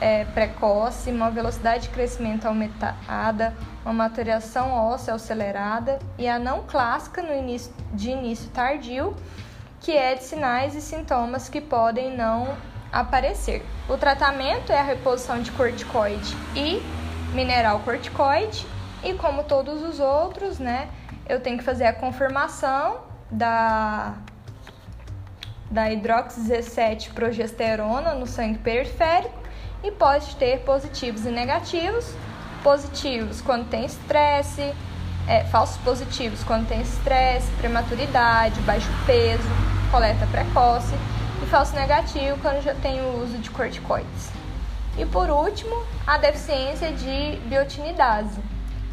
é, 0.00 0.24
precoce, 0.24 1.10
uma 1.10 1.30
velocidade 1.30 1.84
de 1.84 1.88
crescimento 1.90 2.46
aumentada, 2.46 3.54
uma 3.84 3.92
maturação 3.92 4.72
óssea 4.72 5.14
acelerada 5.14 5.98
e 6.18 6.28
a 6.28 6.38
não 6.38 6.62
clássica 6.64 7.22
no 7.22 7.34
início, 7.34 7.72
de 7.92 8.10
início 8.10 8.48
tardio, 8.50 9.14
que 9.80 9.92
é 9.92 10.14
de 10.14 10.24
sinais 10.24 10.74
e 10.74 10.80
sintomas 10.80 11.48
que 11.48 11.60
podem 11.60 12.16
não 12.16 12.56
aparecer. 12.92 13.64
O 13.88 13.96
tratamento 13.96 14.72
é 14.72 14.78
a 14.78 14.82
reposição 14.82 15.40
de 15.40 15.50
corticoide 15.52 16.36
e 16.54 16.82
mineral 17.34 17.80
corticoide 17.80 18.66
e 19.02 19.14
como 19.14 19.44
todos 19.44 19.82
os 19.82 20.00
outros, 20.00 20.58
né, 20.58 20.88
eu 21.28 21.40
tenho 21.40 21.58
que 21.58 21.64
fazer 21.64 21.84
a 21.86 21.92
confirmação 21.92 23.00
da 23.30 24.14
da 25.68 25.90
hidrox 25.90 26.36
17 26.36 27.10
progesterona 27.10 28.14
no 28.14 28.24
sangue 28.24 28.58
periférico 28.58 29.45
e 29.86 29.92
pode 29.92 30.34
ter 30.36 30.60
positivos 30.60 31.24
e 31.24 31.30
negativos. 31.30 32.12
Positivos 32.62 33.40
quando 33.40 33.68
tem 33.68 33.84
estresse, 33.84 34.74
é, 35.28 35.44
falsos 35.44 35.76
positivos 35.78 36.42
quando 36.42 36.66
tem 36.66 36.80
estresse, 36.80 37.50
prematuridade, 37.52 38.60
baixo 38.62 38.88
peso, 39.06 39.48
coleta 39.90 40.26
precoce 40.26 40.94
e 41.42 41.46
falso 41.46 41.74
negativo 41.74 42.36
quando 42.42 42.62
já 42.62 42.74
tem 42.74 43.00
o 43.00 43.22
uso 43.22 43.38
de 43.38 43.50
corticoides. 43.50 44.30
E 44.98 45.04
por 45.04 45.30
último, 45.30 45.84
a 46.06 46.18
deficiência 46.18 46.90
de 46.90 47.38
biotinidase, 47.44 48.40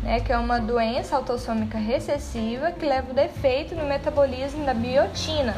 né, 0.03 0.19
que 0.19 0.31
é 0.31 0.37
uma 0.37 0.59
doença 0.59 1.15
autossômica 1.15 1.77
recessiva 1.77 2.71
que 2.71 2.85
leva 2.85 3.11
o 3.11 3.15
defeito 3.15 3.73
no 3.73 3.85
metabolismo 3.85 4.65
da 4.65 4.73
biotina, 4.73 5.55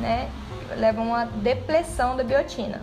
né, 0.00 0.28
leva 0.76 1.00
uma 1.00 1.26
depressão 1.26 2.16
da 2.16 2.24
biotina 2.24 2.80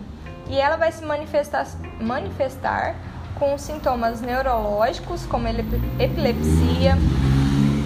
e 0.48 0.58
ela 0.58 0.76
vai 0.76 0.90
se 0.90 1.04
manifestar, 1.04 1.66
manifestar 2.00 2.94
com 3.38 3.56
sintomas 3.56 4.20
neurológicos 4.20 5.24
como 5.26 5.46
epilepsia, 5.46 6.96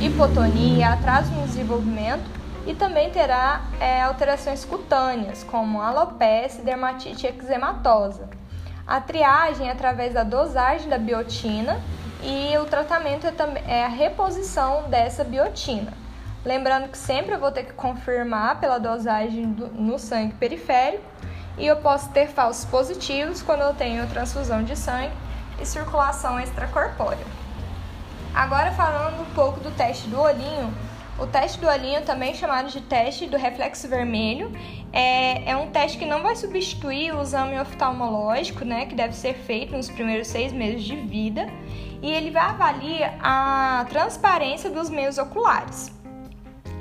hipotonia, 0.00 0.95
atraso 0.95 1.31
no 1.33 1.47
desenvolvimento 1.47 2.25
e 2.66 2.75
também 2.75 3.11
terá 3.11 3.62
é, 3.81 4.02
alterações 4.02 4.64
cutâneas 4.64 5.45
como 5.45 5.83
alopecia 5.83 6.64
dermatite 6.64 7.26
eczematosa. 7.26 8.28
A 8.87 9.00
triagem 9.00 9.69
é 9.69 9.73
através 9.73 10.14
da 10.14 10.23
dosagem 10.23 10.88
da 10.88 10.99
biotina 10.99 11.81
e 12.23 12.57
o 12.59 12.64
tratamento 12.64 13.26
é, 13.26 13.33
é 13.66 13.85
a 13.85 13.88
reposição 13.88 14.88
dessa 14.88 15.25
biotina. 15.25 15.92
Lembrando 16.45 16.88
que 16.88 16.99
sempre 16.99 17.35
eu 17.35 17.38
vou 17.38 17.52
ter 17.52 17.64
que 17.64 17.73
confirmar 17.73 18.59
pela 18.59 18.78
dosagem 18.78 19.52
do, 19.52 19.69
no 19.69 19.99
sangue 19.99 20.35
periférico 20.35 21.04
e 21.62 21.66
eu 21.69 21.76
posso 21.76 22.09
ter 22.09 22.26
falsos 22.26 22.64
positivos 22.64 23.40
quando 23.40 23.61
eu 23.61 23.73
tenho 23.73 24.04
transfusão 24.09 24.64
de 24.64 24.76
sangue 24.76 25.12
e 25.61 25.64
circulação 25.64 26.40
extracorpórea. 26.40 27.25
Agora 28.35 28.73
falando 28.73 29.23
um 29.23 29.33
pouco 29.33 29.61
do 29.61 29.71
teste 29.71 30.09
do 30.09 30.21
olhinho, 30.21 30.75
o 31.21 31.25
teste 31.25 31.61
do 31.61 31.69
olhinho, 31.69 32.02
também 32.02 32.35
chamado 32.35 32.69
de 32.69 32.81
teste 32.81 33.26
do 33.26 33.37
reflexo 33.37 33.87
vermelho, 33.87 34.50
é, 34.92 35.50
é 35.50 35.57
um 35.57 35.71
teste 35.71 35.99
que 35.99 36.04
não 36.04 36.21
vai 36.21 36.35
substituir 36.35 37.14
o 37.14 37.23
exame 37.23 37.61
oftalmológico, 37.61 38.64
né, 38.64 38.87
que 38.87 38.97
deve 38.97 39.14
ser 39.14 39.35
feito 39.35 39.76
nos 39.76 39.88
primeiros 39.88 40.26
seis 40.26 40.52
meses 40.52 40.83
de 40.83 40.97
vida, 40.97 41.47
e 42.02 42.11
ele 42.11 42.33
vai 42.33 42.42
avaliar 42.42 43.16
a 43.23 43.87
transparência 43.88 44.69
dos 44.69 44.90
meios 44.90 45.16
oculares. 45.16 45.92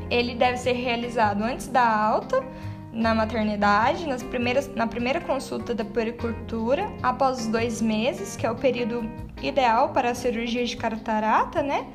Ele 0.09 0.33
deve 0.33 0.57
ser 0.57 0.73
realizado 0.73 1.43
antes 1.43 1.67
da 1.67 1.87
alta, 1.87 2.43
na 2.91 3.15
maternidade, 3.15 4.05
nas 4.05 4.21
primeiras, 4.21 4.73
na 4.75 4.85
primeira 4.85 5.21
consulta 5.21 5.73
da 5.73 5.85
puericultura, 5.85 6.91
após 7.01 7.41
os 7.41 7.47
dois 7.47 7.81
meses, 7.81 8.35
que 8.35 8.45
é 8.45 8.51
o 8.51 8.55
período 8.55 9.09
ideal 9.41 9.89
para 9.89 10.11
a 10.11 10.15
cirurgia 10.15 10.65
de 10.65 10.75
catarata, 10.75 11.61
né? 11.61 11.87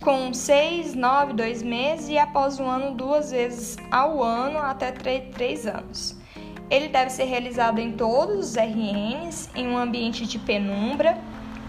Com 0.00 0.32
seis, 0.34 0.94
nove, 0.94 1.32
dois 1.32 1.62
meses 1.62 2.08
e 2.08 2.18
após 2.18 2.60
um 2.60 2.68
ano, 2.68 2.94
duas 2.94 3.30
vezes 3.30 3.76
ao 3.90 4.22
ano, 4.22 4.58
até 4.58 4.92
três 4.92 5.66
anos. 5.66 6.16
Ele 6.68 6.88
deve 6.88 7.10
ser 7.10 7.24
realizado 7.24 7.78
em 7.78 7.92
todos 7.92 8.50
os 8.50 8.56
RNs, 8.56 9.48
em 9.54 9.68
um 9.68 9.78
ambiente 9.78 10.26
de 10.26 10.38
penumbra, 10.38 11.16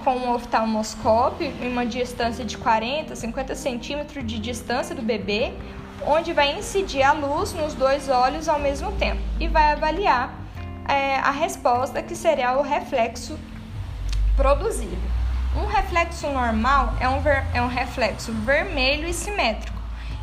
com 0.03 0.15
um 0.15 0.33
oftalmoscópio 0.33 1.51
em 1.61 1.71
uma 1.71 1.85
distância 1.85 2.43
de 2.43 2.57
40, 2.57 3.15
50 3.15 3.55
centímetros 3.55 4.25
de 4.25 4.39
distância 4.39 4.95
do 4.95 5.01
bebê 5.01 5.53
onde 6.05 6.33
vai 6.33 6.57
incidir 6.57 7.03
a 7.03 7.13
luz 7.13 7.53
nos 7.53 7.73
dois 7.73 8.09
olhos 8.09 8.47
ao 8.47 8.59
mesmo 8.59 8.91
tempo 8.93 9.21
e 9.39 9.47
vai 9.47 9.71
avaliar 9.71 10.33
é, 10.87 11.17
a 11.17 11.31
resposta 11.31 12.01
que 12.01 12.15
seria 12.15 12.57
o 12.57 12.61
reflexo 12.61 13.37
produzido. 14.35 14.97
Um 15.55 15.65
reflexo 15.65 16.27
normal 16.29 16.93
é 16.99 17.09
um, 17.09 17.19
ver, 17.19 17.43
é 17.53 17.61
um 17.61 17.67
reflexo 17.67 18.31
vermelho 18.31 19.07
e 19.07 19.13
simétrico, 19.13 19.81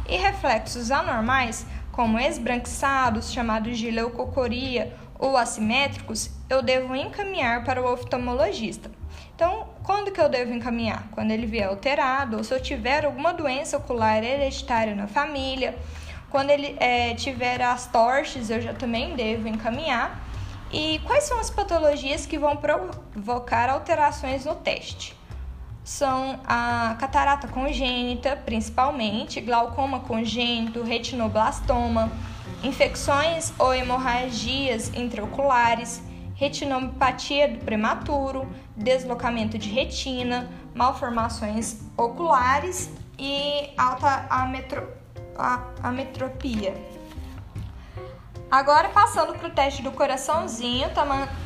e 0.09 0.17
reflexos 0.17 0.91
anormais, 0.91 1.67
como 1.91 2.19
esbranquiçados, 2.19 3.33
chamados 3.33 3.79
de 3.79 3.91
leucocoria, 3.91 4.95
ou 5.19 5.37
assimétricos, 5.37 6.31
eu 6.51 6.63
devo 6.63 6.95
encaminhar 6.95 7.65
para 7.65 7.81
o 7.81 7.93
oftalmologista. 7.93 8.91
Então, 9.35 9.69
quando 9.85 10.11
que 10.11 10.21
eu 10.21 10.31
devo 10.31 10.53
encaminhar? 10.53 11.07
Quando 11.13 11.31
ele 11.31 11.47
vier 11.47 11.69
alterado, 11.69 12.39
ou 12.39 12.43
se 12.43 12.55
eu 12.55 12.61
tiver 12.61 13.05
alguma 13.05 13.35
doença 13.35 13.77
ocular 13.77 14.25
hereditária 14.25 14.95
na 14.95 15.07
família, 15.07 15.79
quando 16.31 16.49
ele 16.49 16.75
é, 16.81 17.15
tiver 17.15 17.61
as 17.61 17.87
torches, 17.87 18.49
eu 18.49 18.63
já 18.63 18.73
também 18.73 19.15
devo 19.15 19.47
encaminhar. 19.47 20.21
E 20.73 21.01
quais 21.05 21.25
são 21.25 21.39
as 21.39 21.51
patologias 21.51 22.25
que 22.25 22.39
vão 22.39 22.57
provocar 22.57 23.69
alterações 23.69 24.47
no 24.47 24.55
teste? 24.55 25.15
São 25.85 26.41
a 26.47 26.97
catarata 26.99 27.47
congênita, 27.47 28.37
principalmente, 28.37 29.39
glaucoma 29.43 30.01
congênito, 30.01 30.83
retinoblastoma, 30.83 32.11
infecções 32.63 33.53
ou 33.59 33.75
hemorragias 33.75 34.91
intraoculares, 34.95 36.03
retinopatia 36.35 37.49
do 37.49 37.65
prematuro, 37.65 38.49
deslocamento 38.77 39.57
de 39.57 39.69
retina, 39.69 40.51
malformações 40.75 41.81
oculares 41.97 42.91
e 43.19 43.71
alta 43.77 44.27
ametro, 44.29 44.89
ametropia. 45.83 46.75
Agora, 48.51 48.89
passando 48.89 49.37
para 49.37 49.49
o 49.49 49.51
teste 49.51 49.83
do 49.83 49.91
coraçãozinho, 49.91 50.89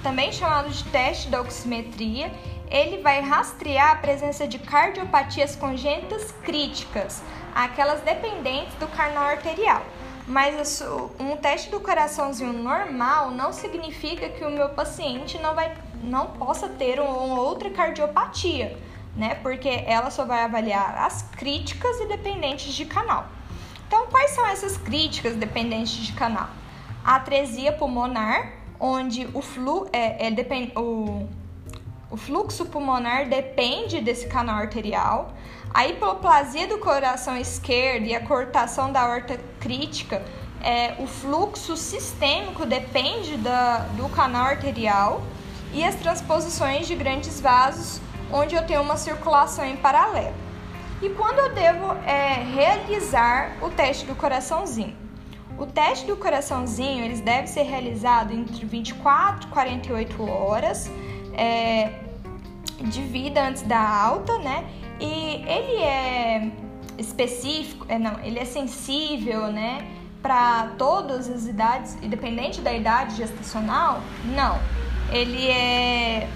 também 0.03 0.33
chamado 0.33 0.69
de 0.69 0.85
teste 0.85 1.29
da 1.29 1.41
oximetria, 1.41 2.31
ele 2.71 3.01
vai 3.01 3.23
rastrear 3.23 3.93
a 3.93 3.97
presença 3.97 4.47
de 4.47 4.59
cardiopatias 4.59 5.57
congênitas 5.57 6.33
críticas, 6.43 7.23
aquelas 7.55 8.03
dependentes 8.03 8.75
do 8.75 8.87
canal 8.89 9.25
arterial. 9.25 9.83
Mas 10.29 10.83
um 11.19 11.39
teste 11.39 11.71
do 11.71 11.81
coraçãozinho 11.81 12.53
normal 12.53 13.31
não 13.31 13.51
significa 13.51 14.29
que 14.29 14.45
o 14.45 14.51
meu 14.51 14.69
paciente 14.69 15.39
não, 15.39 15.55
vai, 15.55 15.75
não 16.03 16.27
possa 16.27 16.69
ter 16.69 17.01
uma 17.01 17.41
outra 17.41 17.71
cardiopatia, 17.71 18.79
né? 19.17 19.37
Porque 19.37 19.71
ela 19.87 20.11
só 20.11 20.27
vai 20.27 20.45
avaliar 20.45 20.99
as 20.99 21.23
críticas 21.23 21.99
e 22.01 22.07
dependentes 22.09 22.75
de 22.75 22.85
canal. 22.85 23.27
Então, 23.87 24.07
quais 24.09 24.33
são 24.33 24.47
essas 24.47 24.77
críticas 24.77 25.35
dependentes 25.35 25.95
de 25.95 26.13
canal? 26.13 26.51
A 27.03 27.17
atresia 27.17 27.73
pulmonar, 27.73 28.53
onde 28.79 29.27
o, 29.33 29.41
flu, 29.41 29.89
é, 29.95 30.27
é, 30.27 30.31
depend, 30.31 30.73
o, 30.77 31.27
o 32.11 32.17
fluxo 32.17 32.65
pulmonar 32.65 33.29
depende 33.29 34.01
desse 34.01 34.27
canal 34.27 34.57
arterial. 34.57 35.35
A 35.75 35.87
hipoplasia 35.87 36.67
do 36.67 36.79
coração 36.79 37.37
esquerdo 37.37 38.07
e 38.07 38.15
a 38.15 38.25
cortação 38.25 38.91
da 38.91 39.07
horta 39.07 39.39
crítica, 39.61 40.23
é, 40.63 40.95
o 40.99 41.07
fluxo 41.07 41.77
sistêmico 41.77 42.65
depende 42.65 43.37
da, 43.37 43.79
do 43.97 44.09
canal 44.09 44.47
arterial 44.47 45.23
e 45.73 45.85
as 45.85 45.95
transposições 45.97 46.87
de 46.87 46.95
grandes 46.95 47.41
vasos, 47.41 48.01
onde 48.33 48.55
eu 48.55 48.67
tenho 48.67 48.81
uma 48.81 48.97
circulação 48.97 49.65
em 49.65 49.77
paralelo. 49.77 50.35
E 51.03 51.11
quando 51.11 51.39
eu 51.39 51.53
devo 51.53 51.93
é, 52.07 52.43
realizar 52.55 53.53
o 53.61 53.69
teste 53.69 54.07
do 54.07 54.17
coraçãozinho? 54.17 54.97
O 55.59 55.67
teste 55.67 56.07
do 56.07 56.17
coraçãozinho 56.17 57.05
eles 57.05 57.21
deve 57.21 57.49
ser 57.49 57.63
realizado 57.63 58.33
entre 58.33 58.65
24 58.65 59.49
e 59.49 59.53
48 59.53 60.31
horas 60.31 60.91
é, 61.39 61.93
de 62.81 63.03
vida 63.03 63.47
antes 63.47 63.63
da 63.63 63.81
alta, 63.81 64.39
né? 64.39 64.65
E 65.01 65.45
ele 65.47 65.83
é 65.83 66.51
específico, 66.99 67.87
é, 67.89 67.99
não, 67.99 68.19
ele 68.25 68.39
é 68.39 68.45
sensível, 68.45 69.47
né, 69.53 69.87
para 70.21 70.73
todas 70.77 71.29
as 71.29 71.47
idades, 71.47 71.97
independente 72.03 72.61
da 72.61 72.73
idade 72.73 73.15
gestacional? 73.15 74.01
Não. 74.25 74.59
Ele 75.13 75.49
é 75.49 76.29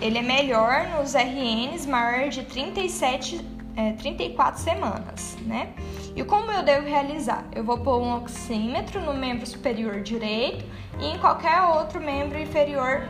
ele 0.00 0.18
é 0.18 0.22
melhor 0.22 0.86
nos 0.98 1.14
RNs 1.14 1.86
maior 1.86 2.28
de 2.28 2.42
37, 2.42 3.40
é, 3.74 3.92
34 3.92 4.60
semanas, 4.60 5.36
né? 5.46 5.72
E 6.14 6.22
como 6.22 6.50
eu 6.50 6.62
devo 6.62 6.86
realizar? 6.86 7.44
Eu 7.52 7.64
vou 7.64 7.78
pôr 7.78 8.02
um 8.02 8.14
oxímetro 8.16 9.00
no 9.00 9.14
membro 9.14 9.46
superior 9.46 10.02
direito 10.02 10.64
e 11.00 11.06
em 11.06 11.18
qualquer 11.18 11.62
outro 11.62 12.00
membro 12.00 12.38
inferior 12.38 13.08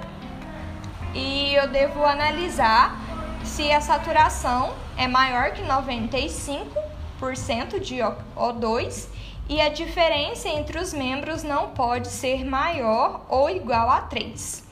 e 1.15 1.55
eu 1.55 1.69
devo 1.69 2.05
analisar 2.05 3.01
se 3.45 3.73
a 3.73 3.81
saturação 3.81 4.75
é 4.97 5.07
maior 5.07 5.53
que 5.53 5.63
95% 5.63 7.81
de 7.81 7.99
O2 8.37 9.09
e 9.49 9.61
a 9.61 9.69
diferença 9.69 10.49
entre 10.49 10.79
os 10.79 10.93
membros 10.93 11.43
não 11.43 11.71
pode 11.71 12.09
ser 12.09 12.45
maior 12.45 13.25
ou 13.29 13.51
igual 13.51 13.91
a 13.91 14.01
3. 14.01 14.65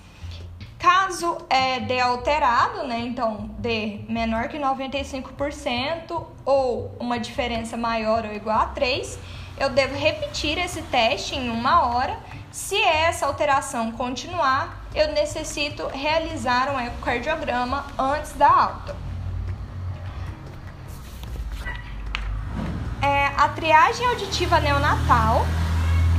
Caso 0.79 1.39
é, 1.49 1.79
D 1.79 2.01
alterado, 2.01 2.85
né, 2.89 2.99
então 3.01 3.51
D 3.59 4.01
menor 4.09 4.49
que 4.49 4.59
95% 4.59 6.27
ou 6.45 6.93
uma 6.99 7.21
diferença 7.21 7.77
maior 7.77 8.27
ou 8.27 8.33
igual 8.33 8.59
a 8.59 8.67
3, 8.67 9.19
eu 9.59 9.71
devo 9.71 9.95
repetir 9.95 10.59
esse 10.59 10.83
teste 10.83 11.37
em 11.37 11.51
uma 11.51 11.87
hora. 11.87 12.19
Se 12.51 12.83
essa 12.83 13.27
alteração 13.27 13.93
continuar, 13.93 14.82
eu 14.95 15.13
necessito 15.13 15.87
realizar 15.89 16.71
um 16.75 16.79
ecocardiograma 16.79 17.87
antes 17.99 18.33
da 18.33 18.49
alta. 18.49 18.97
É, 23.01 23.27
a 23.37 23.49
triagem 23.49 24.07
auditiva 24.07 24.61
neonatal, 24.61 25.45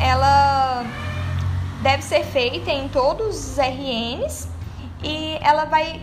ela 0.01 0.83
deve 1.81 2.03
ser 2.03 2.23
feita 2.23 2.71
em 2.71 2.89
todos 2.89 3.51
os 3.51 3.57
RNs 3.57 4.49
e 5.03 5.37
ela 5.41 5.65
vai 5.65 6.01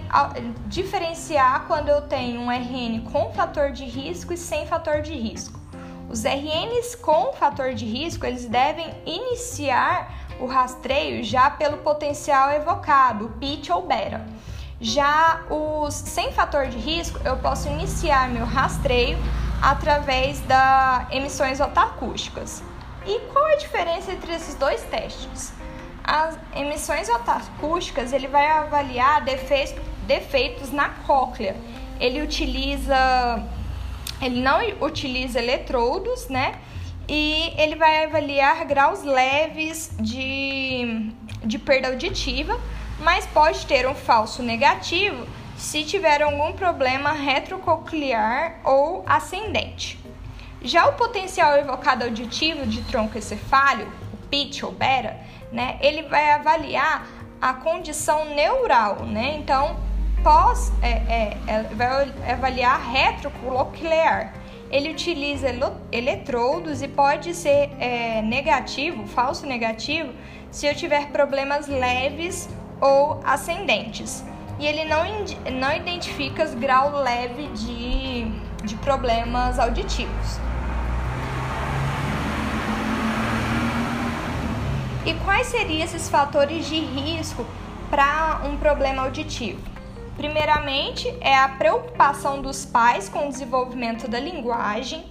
diferenciar 0.67 1.65
quando 1.67 1.89
eu 1.89 2.03
tenho 2.03 2.41
um 2.41 2.51
RN 2.51 3.01
com 3.11 3.33
fator 3.33 3.73
de 3.73 3.85
risco 3.85 4.33
e 4.33 4.37
sem 4.37 4.67
fator 4.67 5.03
de 5.03 5.15
risco. 5.15 5.59
Os 6.09 6.25
RNs 6.25 6.97
com 6.97 7.33
fator 7.33 7.73
de 7.73 7.85
risco, 7.85 8.27
eles 8.27 8.45
devem 8.45 8.93
iniciar 9.07 10.20
o 10.41 10.47
rastreio 10.47 11.23
já 11.23 11.51
pelo 11.51 11.79
potencial 11.79 12.51
evocado, 12.51 13.29
pitch 13.39 13.71
ou 13.71 13.87
beta. 13.87 14.27
Já 14.81 15.43
os 15.51 15.95
sem 15.95 16.33
fator 16.33 16.67
de 16.67 16.79
risco, 16.79 17.21
eu 17.25 17.37
posso 17.37 17.69
iniciar 17.69 18.29
meu 18.31 18.47
rastreio 18.47 19.19
através 19.61 20.41
das 20.41 21.13
emissões 21.13 21.61
otacústicas. 21.61 22.63
E 23.07 23.19
qual 23.33 23.45
a 23.45 23.57
diferença 23.57 24.13
entre 24.13 24.33
esses 24.35 24.55
dois 24.55 24.83
testes? 24.85 25.53
As 26.03 26.39
emissões 26.57 27.09
otacústicas, 27.09 28.13
ele 28.13 28.27
vai 28.27 28.51
avaliar 28.51 29.23
defeitos, 29.23 29.75
defeitos 30.07 30.73
na 30.73 30.89
cóclea. 31.07 31.55
Ele 32.01 32.23
utiliza 32.23 32.97
ele 34.21 34.41
não 34.41 34.61
utiliza 34.81 35.39
eletrodos, 35.39 36.29
né? 36.29 36.59
E 37.13 37.53
ele 37.57 37.75
vai 37.75 38.05
avaliar 38.05 38.65
graus 38.65 39.03
leves 39.03 39.91
de, 39.99 41.11
de 41.45 41.59
perda 41.59 41.89
auditiva, 41.89 42.57
mas 43.01 43.27
pode 43.27 43.67
ter 43.67 43.85
um 43.89 43.97
falso 43.97 44.45
negativo 44.45 45.27
se 45.57 45.83
tiver 45.83 46.23
algum 46.23 46.53
problema 46.53 47.11
retrococlear 47.11 48.61
ou 48.63 49.03
ascendente. 49.09 49.99
Já 50.63 50.87
o 50.87 50.93
potencial 50.93 51.57
evocado 51.57 52.05
auditivo 52.05 52.65
de 52.65 52.81
tronco 52.83 53.19
encefálico, 53.19 53.91
o 54.13 54.29
pitch 54.29 54.63
ou 54.63 54.71
beta, 54.71 55.17
né, 55.51 55.79
ele 55.81 56.03
vai 56.03 56.31
avaliar 56.31 57.09
a 57.43 57.55
condição 57.55 58.37
neural, 58.37 59.05
né? 59.07 59.35
Então, 59.37 59.81
pós, 60.23 60.71
é, 60.81 60.91
é, 60.91 61.37
é 61.49 61.63
vai 61.75 62.13
avaliar 62.31 62.81
retrococlear, 62.81 64.33
ele 64.71 64.91
utiliza 64.91 65.49
eletrodos 65.91 66.81
e 66.81 66.89
pode 66.89 67.35
ser 67.35 67.71
é, 67.79 68.23
negativo, 68.23 69.07
falso 69.07 69.45
negativo, 69.47 70.13
se 70.51 70.67
eu 70.67 70.75
tiver 70.75 71.09
problemas 71.09 71.67
leves 71.67 72.49
ou 72.81 73.21
ascendentes. 73.25 74.25
E 74.59 74.67
ele 74.67 74.85
não, 74.85 75.03
não 75.59 75.75
identifica 75.75 76.45
grau 76.47 77.03
leve 77.03 77.49
de, 77.49 78.25
de 78.65 78.77
problemas 78.77 79.59
auditivos. 79.59 80.39
E 85.05 85.15
quais 85.25 85.47
seriam 85.47 85.83
esses 85.83 86.09
fatores 86.09 86.67
de 86.67 86.79
risco 86.79 87.47
para 87.89 88.43
um 88.45 88.57
problema 88.59 89.03
auditivo? 89.03 89.70
Primeiramente, 90.21 91.09
é 91.23 91.35
a 91.35 91.49
preocupação 91.49 92.43
dos 92.43 92.67
pais 92.67 93.09
com 93.09 93.27
o 93.27 93.31
desenvolvimento 93.31 94.07
da 94.07 94.21
linguagem, 94.21 95.07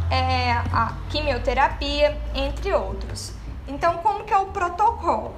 é, 0.09 0.53
a 0.73 0.93
quimioterapia, 1.09 2.17
entre 2.33 2.73
outros. 2.73 3.33
Então, 3.67 3.97
como 3.97 4.23
que 4.23 4.33
é 4.33 4.37
o 4.37 4.45
protocolo? 4.47 5.35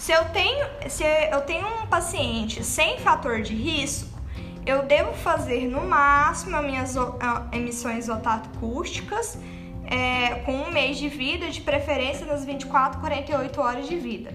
Se 0.00 0.12
eu 0.12 0.24
tenho, 0.30 0.66
se 0.88 1.04
eu 1.30 1.42
tenho 1.42 1.66
um 1.66 1.86
paciente 1.86 2.64
sem 2.64 2.98
fator 3.00 3.42
de 3.42 3.54
risco, 3.54 4.08
eu 4.64 4.82
devo 4.86 5.12
fazer 5.12 5.68
no 5.68 5.82
máximo 5.86 6.56
as 6.56 6.64
minhas 6.64 6.94
emissões 7.52 8.08
otacústicas 8.08 9.36
é, 9.84 10.36
com 10.46 10.52
um 10.52 10.70
mês 10.70 10.96
de 10.96 11.06
vida, 11.10 11.50
de 11.50 11.60
preferência 11.60 12.24
nas 12.24 12.46
24, 12.46 12.98
48 12.98 13.60
horas 13.60 13.88
de 13.88 13.98
vida. 13.98 14.32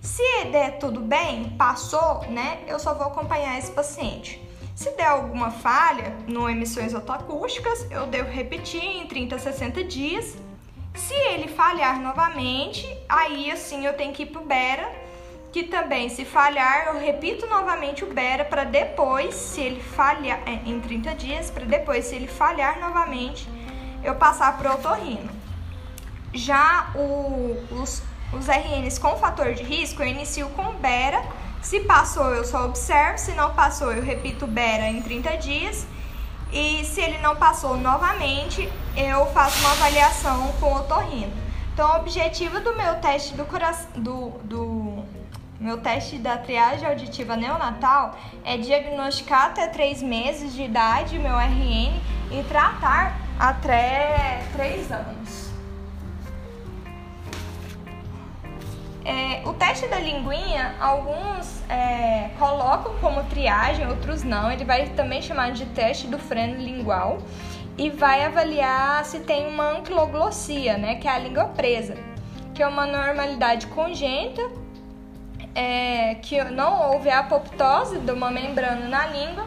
Se 0.00 0.46
der 0.46 0.78
tudo 0.78 0.98
bem, 0.98 1.50
passou, 1.50 2.24
né? 2.28 2.58
Eu 2.66 2.80
só 2.80 2.92
vou 2.92 3.06
acompanhar 3.06 3.56
esse 3.56 3.70
paciente. 3.70 4.42
Se 4.74 4.90
der 4.96 5.06
alguma 5.06 5.52
falha 5.52 6.12
no 6.26 6.50
emissões 6.50 6.92
otacústicas, 6.92 7.86
eu 7.88 8.08
devo 8.08 8.32
repetir 8.32 8.82
em 8.82 9.06
30 9.06 9.36
a 9.36 9.38
60 9.38 9.84
dias. 9.84 10.36
Se 10.92 11.14
ele 11.14 11.46
falhar 11.46 12.00
novamente, 12.00 12.84
aí 13.08 13.48
assim 13.52 13.86
eu 13.86 13.94
tenho 13.94 14.12
que 14.12 14.24
ir 14.24 14.26
pro 14.26 14.44
Bera 14.44 15.03
que 15.54 15.62
também, 15.62 16.08
se 16.08 16.24
falhar, 16.24 16.88
eu 16.88 16.98
repito 16.98 17.46
novamente 17.46 18.02
o 18.02 18.12
BERA 18.12 18.44
para 18.44 18.64
depois, 18.64 19.36
se 19.36 19.60
ele 19.60 19.80
falhar, 19.80 20.40
é, 20.46 20.68
em 20.68 20.80
30 20.80 21.14
dias, 21.14 21.48
para 21.48 21.64
depois, 21.64 22.06
se 22.06 22.16
ele 22.16 22.26
falhar 22.26 22.80
novamente, 22.80 23.48
eu 24.02 24.16
passar 24.16 24.58
para 24.58 24.72
o 24.72 24.74
otorrino. 24.74 25.30
Já 26.32 26.90
o, 26.96 27.56
os, 27.70 28.02
os 28.32 28.48
RNs 28.48 28.98
com 28.98 29.16
fator 29.16 29.54
de 29.54 29.62
risco, 29.62 30.02
eu 30.02 30.08
inicio 30.08 30.48
com 30.56 30.70
o 30.70 30.72
BERA. 30.72 31.24
Se 31.62 31.78
passou, 31.78 32.34
eu 32.34 32.44
só 32.44 32.64
observo. 32.64 33.18
Se 33.18 33.30
não 33.30 33.54
passou, 33.54 33.92
eu 33.92 34.02
repito 34.02 34.46
o 34.46 34.48
BERA 34.48 34.88
em 34.88 35.02
30 35.02 35.36
dias. 35.36 35.86
E 36.52 36.84
se 36.84 37.00
ele 37.00 37.18
não 37.18 37.36
passou 37.36 37.76
novamente, 37.76 38.68
eu 38.96 39.24
faço 39.26 39.60
uma 39.60 39.70
avaliação 39.70 40.48
com 40.58 40.66
o 40.66 40.78
otorrino. 40.78 41.32
Então, 41.72 41.92
o 41.92 41.96
objetivo 41.96 42.58
do 42.58 42.76
meu 42.76 42.96
teste 43.00 43.34
do, 43.34 43.44
coração, 43.44 43.88
do, 43.96 44.30
do 44.44 44.83
meu 45.64 45.78
teste 45.78 46.18
da 46.18 46.36
triagem 46.36 46.86
auditiva 46.86 47.36
neonatal 47.36 48.18
é 48.44 48.58
diagnosticar 48.58 49.46
até 49.46 49.66
3 49.66 50.02
meses 50.02 50.52
de 50.52 50.62
idade 50.62 51.18
meu 51.18 51.38
RN 51.38 51.98
e 52.30 52.44
tratar 52.46 53.18
até 53.38 54.42
3 54.52 54.92
anos. 54.92 55.50
É, 59.06 59.40
o 59.48 59.54
teste 59.54 59.86
da 59.88 59.98
linguinha, 59.98 60.74
alguns 60.78 61.62
é, 61.70 62.28
colocam 62.38 62.94
como 63.00 63.24
triagem, 63.24 63.86
outros 63.86 64.22
não. 64.22 64.52
Ele 64.52 64.66
vai 64.66 64.90
também 64.90 65.22
chamar 65.22 65.52
de 65.52 65.64
teste 65.64 66.06
do 66.06 66.18
freno 66.18 66.60
lingual 66.60 67.22
e 67.78 67.88
vai 67.88 68.22
avaliar 68.22 69.02
se 69.06 69.20
tem 69.20 69.48
uma 69.48 69.70
anquiloglossia, 69.70 70.76
né, 70.76 70.96
que 70.96 71.08
é 71.08 71.10
a 71.10 71.18
língua 71.18 71.46
presa, 71.46 71.96
que 72.52 72.62
é 72.62 72.66
uma 72.66 72.86
normalidade 72.86 73.66
congênita 73.68 74.63
é, 75.54 76.16
que 76.16 76.42
não 76.44 76.90
houve 76.90 77.08
a 77.08 77.20
apoptose 77.20 77.98
de 77.98 78.12
uma 78.12 78.30
membrana 78.30 78.88
na 78.88 79.06
língua 79.06 79.46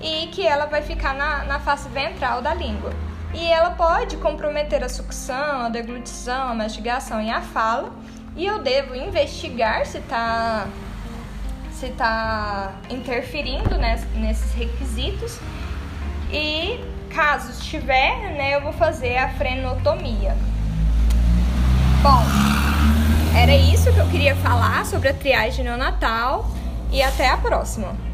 e 0.00 0.26
que 0.28 0.46
ela 0.46 0.66
vai 0.66 0.82
ficar 0.82 1.14
na, 1.14 1.44
na 1.44 1.58
face 1.58 1.88
ventral 1.88 2.42
da 2.42 2.54
língua. 2.54 2.92
E 3.34 3.46
ela 3.46 3.70
pode 3.70 4.16
comprometer 4.18 4.82
a 4.82 4.88
sucção, 4.88 5.66
a 5.66 5.68
deglutição, 5.68 6.48
a 6.48 6.54
mastigação 6.54 7.20
e 7.20 7.30
a 7.30 7.40
fala. 7.40 7.92
E 8.36 8.44
eu 8.44 8.58
devo 8.58 8.94
investigar 8.94 9.86
se 9.86 9.98
está 9.98 10.66
se 11.72 11.90
tá 11.90 12.72
interferindo 12.88 13.76
nesses 14.14 14.54
requisitos. 14.54 15.38
E 16.32 16.80
caso 17.14 17.50
estiver, 17.50 18.32
né, 18.32 18.54
eu 18.54 18.62
vou 18.62 18.72
fazer 18.72 19.16
a 19.18 19.28
frenotomia. 19.30 20.36
Bom, 22.02 22.22
era 23.36 23.54
isso 23.54 23.92
que 23.92 23.98
eu 23.98 24.06
queria 24.08 24.34
falar 24.36 24.86
sobre 24.86 25.10
a 25.10 25.14
triagem 25.14 25.62
neonatal 25.62 26.50
e 26.90 27.02
até 27.02 27.28
a 27.28 27.36
próxima. 27.36 28.05